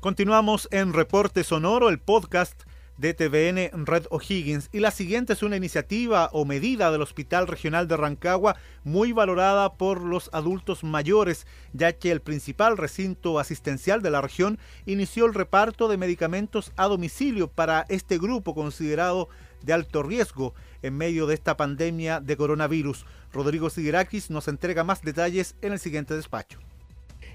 Continuamos 0.01 0.67
en 0.73 0.93
Reporte 0.93 1.45
Sonoro, 1.45 1.89
el 1.89 2.01
podcast 2.01 2.68
de 2.99 3.15
TVN 3.15 3.87
Red 3.87 4.07
O'Higgins 4.11 4.69
y 4.73 4.81
la 4.81 4.91
siguiente 4.91 5.33
es 5.33 5.43
una 5.43 5.57
iniciativa 5.57 6.29
o 6.33 6.45
medida 6.45 6.91
del 6.91 7.01
Hospital 7.01 7.47
Regional 7.47 7.89
de 7.89 7.97
Rancagua 7.97 8.57
muy 8.85 9.13
valorada 9.13 9.75
por 9.75 10.03
los 10.03 10.29
adultos 10.33 10.85
mayores, 10.85 11.47
ya 11.73 11.93
que 11.93 12.11
el 12.11 12.21
principal 12.21 12.77
recinto 12.77 13.39
asistencial 13.39 14.03
de 14.03 14.11
la 14.11 14.21
región 14.21 14.59
inició 14.85 15.27
el 15.27 15.35
reparto 15.35 15.89
de 15.89 15.97
medicamentos 15.97 16.73
a 16.77 16.87
domicilio 16.87 17.49
para 17.49 17.87
este 17.89 18.19
grupo 18.19 18.55
considerado 18.55 19.29
de 19.63 19.73
alto 19.73 20.03
riesgo 20.03 20.55
en 20.83 20.97
medio 20.97 21.27
de 21.27 21.35
esta 21.35 21.57
pandemia 21.57 22.21
de 22.21 22.37
coronavirus. 22.37 23.07
Rodrigo 23.33 23.71
Siguerakis 23.71 24.31
nos 24.31 24.49
entrega 24.49 24.85
más 24.85 25.03
detalles 25.03 25.55
en 25.63 25.73
el 25.73 25.79
siguiente 25.79 26.15
despacho. 26.15 26.59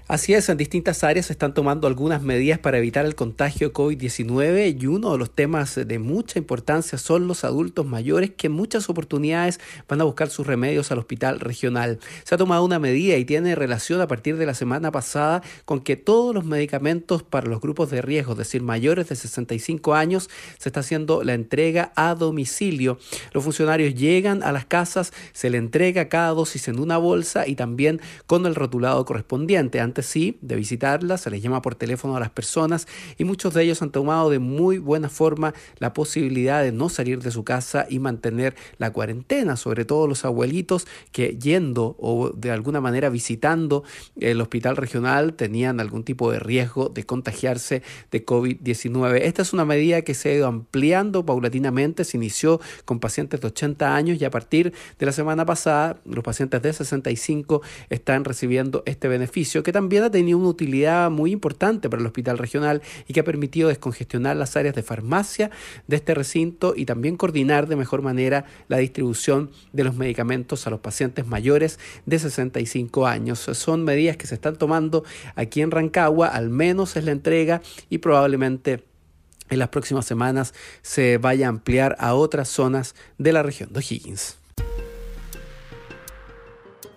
Así 0.06 0.34
es, 0.34 0.50
en 0.50 0.58
distintas 0.58 1.02
áreas 1.02 1.26
se 1.26 1.32
están 1.32 1.54
tomando 1.54 1.86
algunas 1.86 2.20
medidas 2.20 2.58
para 2.58 2.76
evitar 2.76 3.06
el 3.06 3.14
contagio 3.14 3.72
COVID-19 3.72 4.78
y 4.78 4.86
uno 4.86 5.12
de 5.12 5.16
los 5.16 5.30
temas 5.30 5.76
de 5.76 5.98
mucha 5.98 6.38
importancia 6.38 6.98
son 6.98 7.26
los 7.26 7.42
adultos 7.42 7.86
mayores 7.86 8.30
que 8.36 8.48
en 8.48 8.52
muchas 8.52 8.90
oportunidades 8.90 9.60
van 9.88 10.02
a 10.02 10.04
buscar 10.04 10.28
sus 10.28 10.46
remedios 10.46 10.92
al 10.92 10.98
hospital 10.98 11.40
regional. 11.40 12.00
Se 12.24 12.34
ha 12.34 12.38
tomado 12.38 12.66
una 12.66 12.78
medida 12.78 13.16
y 13.16 13.24
tiene 13.24 13.54
relación 13.54 14.02
a 14.02 14.06
partir 14.06 14.36
de 14.36 14.44
la 14.44 14.52
semana 14.52 14.92
pasada 14.92 15.42
con 15.64 15.80
que 15.80 15.96
todos 15.96 16.34
los 16.34 16.44
medicamentos 16.44 17.22
para 17.22 17.46
los 17.46 17.62
grupos 17.62 17.90
de 17.90 18.02
riesgo, 18.02 18.32
es 18.32 18.38
decir, 18.38 18.60
mayores 18.60 19.08
de 19.08 19.16
65 19.16 19.94
años, 19.94 20.28
se 20.58 20.68
está 20.68 20.80
haciendo 20.80 21.24
la 21.24 21.32
entrega 21.32 21.92
a 21.96 22.14
domicilio. 22.14 22.98
Los 23.32 23.42
funcionarios 23.42 23.94
llegan 23.94 24.42
a 24.42 24.52
las 24.52 24.66
casas, 24.66 25.14
se 25.32 25.48
le 25.48 25.56
entrega 25.56 26.10
cada 26.10 26.28
dosis 26.28 26.68
en 26.68 26.78
una 26.78 26.98
bolsa 26.98 27.48
y 27.48 27.56
también 27.56 28.02
con 28.26 28.44
el 28.44 28.54
rotulado 28.54 29.02
correspondiente 29.06 29.80
sí 30.02 30.38
de 30.40 30.56
visitarlas, 30.56 31.22
se 31.22 31.30
les 31.30 31.42
llama 31.42 31.62
por 31.62 31.74
teléfono 31.74 32.16
a 32.16 32.20
las 32.20 32.30
personas 32.30 32.86
y 33.18 33.24
muchos 33.24 33.54
de 33.54 33.62
ellos 33.62 33.82
han 33.82 33.90
tomado 33.90 34.30
de 34.30 34.38
muy 34.38 34.78
buena 34.78 35.08
forma 35.08 35.54
la 35.78 35.92
posibilidad 35.92 36.62
de 36.62 36.72
no 36.72 36.88
salir 36.88 37.20
de 37.22 37.30
su 37.30 37.44
casa 37.44 37.86
y 37.88 37.98
mantener 37.98 38.54
la 38.78 38.92
cuarentena, 38.92 39.56
sobre 39.56 39.84
todo 39.84 40.06
los 40.06 40.24
abuelitos 40.24 40.86
que 41.12 41.38
yendo 41.38 41.96
o 41.98 42.30
de 42.30 42.50
alguna 42.50 42.80
manera 42.80 43.08
visitando 43.08 43.84
el 44.20 44.40
hospital 44.40 44.76
regional 44.76 45.34
tenían 45.34 45.80
algún 45.80 46.04
tipo 46.04 46.30
de 46.30 46.38
riesgo 46.38 46.88
de 46.88 47.04
contagiarse 47.04 47.82
de 48.10 48.24
COVID-19. 48.24 49.20
Esta 49.22 49.42
es 49.42 49.52
una 49.52 49.64
medida 49.64 50.02
que 50.02 50.14
se 50.14 50.30
ha 50.30 50.34
ido 50.34 50.46
ampliando 50.46 51.24
paulatinamente, 51.24 52.04
se 52.04 52.16
inició 52.16 52.60
con 52.84 53.00
pacientes 53.00 53.40
de 53.40 53.46
80 53.46 53.94
años 53.94 54.20
y 54.20 54.24
a 54.24 54.30
partir 54.30 54.72
de 54.98 55.06
la 55.06 55.12
semana 55.12 55.44
pasada 55.46 56.00
los 56.04 56.24
pacientes 56.24 56.62
de 56.62 56.72
65 56.72 57.62
están 57.90 58.24
recibiendo 58.24 58.82
este 58.86 59.08
beneficio 59.08 59.62
que 59.62 59.72
también 59.72 59.83
también 59.84 60.04
ha 60.04 60.10
tenido 60.10 60.38
una 60.38 60.48
utilidad 60.48 61.10
muy 61.10 61.30
importante 61.30 61.90
para 61.90 62.00
el 62.00 62.06
hospital 62.06 62.38
regional 62.38 62.80
y 63.06 63.12
que 63.12 63.20
ha 63.20 63.24
permitido 63.24 63.68
descongestionar 63.68 64.34
las 64.34 64.56
áreas 64.56 64.74
de 64.74 64.82
farmacia 64.82 65.50
de 65.88 65.96
este 65.96 66.14
recinto 66.14 66.72
y 66.74 66.86
también 66.86 67.18
coordinar 67.18 67.68
de 67.68 67.76
mejor 67.76 68.00
manera 68.00 68.46
la 68.68 68.78
distribución 68.78 69.50
de 69.74 69.84
los 69.84 69.94
medicamentos 69.94 70.66
a 70.66 70.70
los 70.70 70.80
pacientes 70.80 71.26
mayores 71.26 71.78
de 72.06 72.18
65 72.18 73.06
años. 73.06 73.40
Son 73.40 73.84
medidas 73.84 74.16
que 74.16 74.26
se 74.26 74.36
están 74.36 74.56
tomando 74.56 75.04
aquí 75.34 75.60
en 75.60 75.70
Rancagua, 75.70 76.28
al 76.28 76.48
menos 76.48 76.96
es 76.96 77.04
la 77.04 77.12
entrega 77.12 77.60
y 77.90 77.98
probablemente 77.98 78.84
en 79.50 79.58
las 79.58 79.68
próximas 79.68 80.06
semanas 80.06 80.54
se 80.80 81.18
vaya 81.18 81.44
a 81.44 81.50
ampliar 81.50 81.94
a 81.98 82.14
otras 82.14 82.48
zonas 82.48 82.94
de 83.18 83.34
la 83.34 83.42
región 83.42 83.70
de 83.74 83.84
Higgins. 83.86 84.38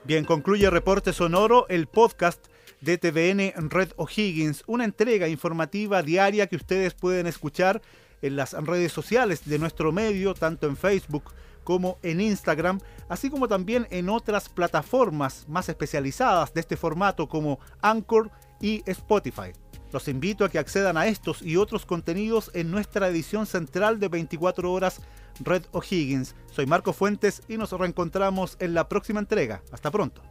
Bien, 0.05 0.23
concluye 0.23 0.69
Reporte 0.69 1.11
Sonoro, 1.11 1.67
el 1.67 1.87
podcast 1.87 2.47
de 2.81 3.53
Red 3.55 3.89
O'Higgins, 3.95 4.63
una 4.67 4.85
entrega 4.85 5.27
informativa 5.27 6.03
diaria 6.03 6.47
que 6.47 6.55
ustedes 6.55 6.93
pueden 6.93 7.27
escuchar 7.27 7.81
en 8.21 8.35
las 8.35 8.53
redes 8.53 8.91
sociales 8.91 9.41
de 9.45 9.59
nuestro 9.59 9.91
medio, 9.91 10.33
tanto 10.33 10.67
en 10.67 10.77
Facebook 10.77 11.33
como 11.63 11.97
en 12.01 12.21
Instagram, 12.21 12.79
así 13.09 13.29
como 13.29 13.47
también 13.47 13.87
en 13.89 14.09
otras 14.09 14.47
plataformas 14.47 15.45
más 15.49 15.67
especializadas 15.69 16.53
de 16.53 16.61
este 16.61 16.77
formato 16.77 17.27
como 17.27 17.59
Anchor 17.81 18.31
y 18.61 18.83
Spotify. 18.85 19.51
Los 19.91 20.07
invito 20.07 20.43
a 20.43 20.49
que 20.49 20.59
accedan 20.59 20.97
a 20.97 21.07
estos 21.07 21.41
y 21.41 21.57
otros 21.57 21.85
contenidos 21.85 22.51
en 22.53 22.71
nuestra 22.71 23.07
edición 23.07 23.45
central 23.45 23.99
de 23.99 24.09
24 24.09 24.71
horas 24.71 25.01
Red 25.39 25.63
O'Higgins. 25.71 26.35
Soy 26.51 26.65
Marco 26.65 26.93
Fuentes 26.93 27.41
y 27.47 27.57
nos 27.57 27.71
reencontramos 27.71 28.57
en 28.59 28.73
la 28.73 28.89
próxima 28.89 29.19
entrega. 29.19 29.61
Hasta 29.71 29.91
pronto. 29.91 30.21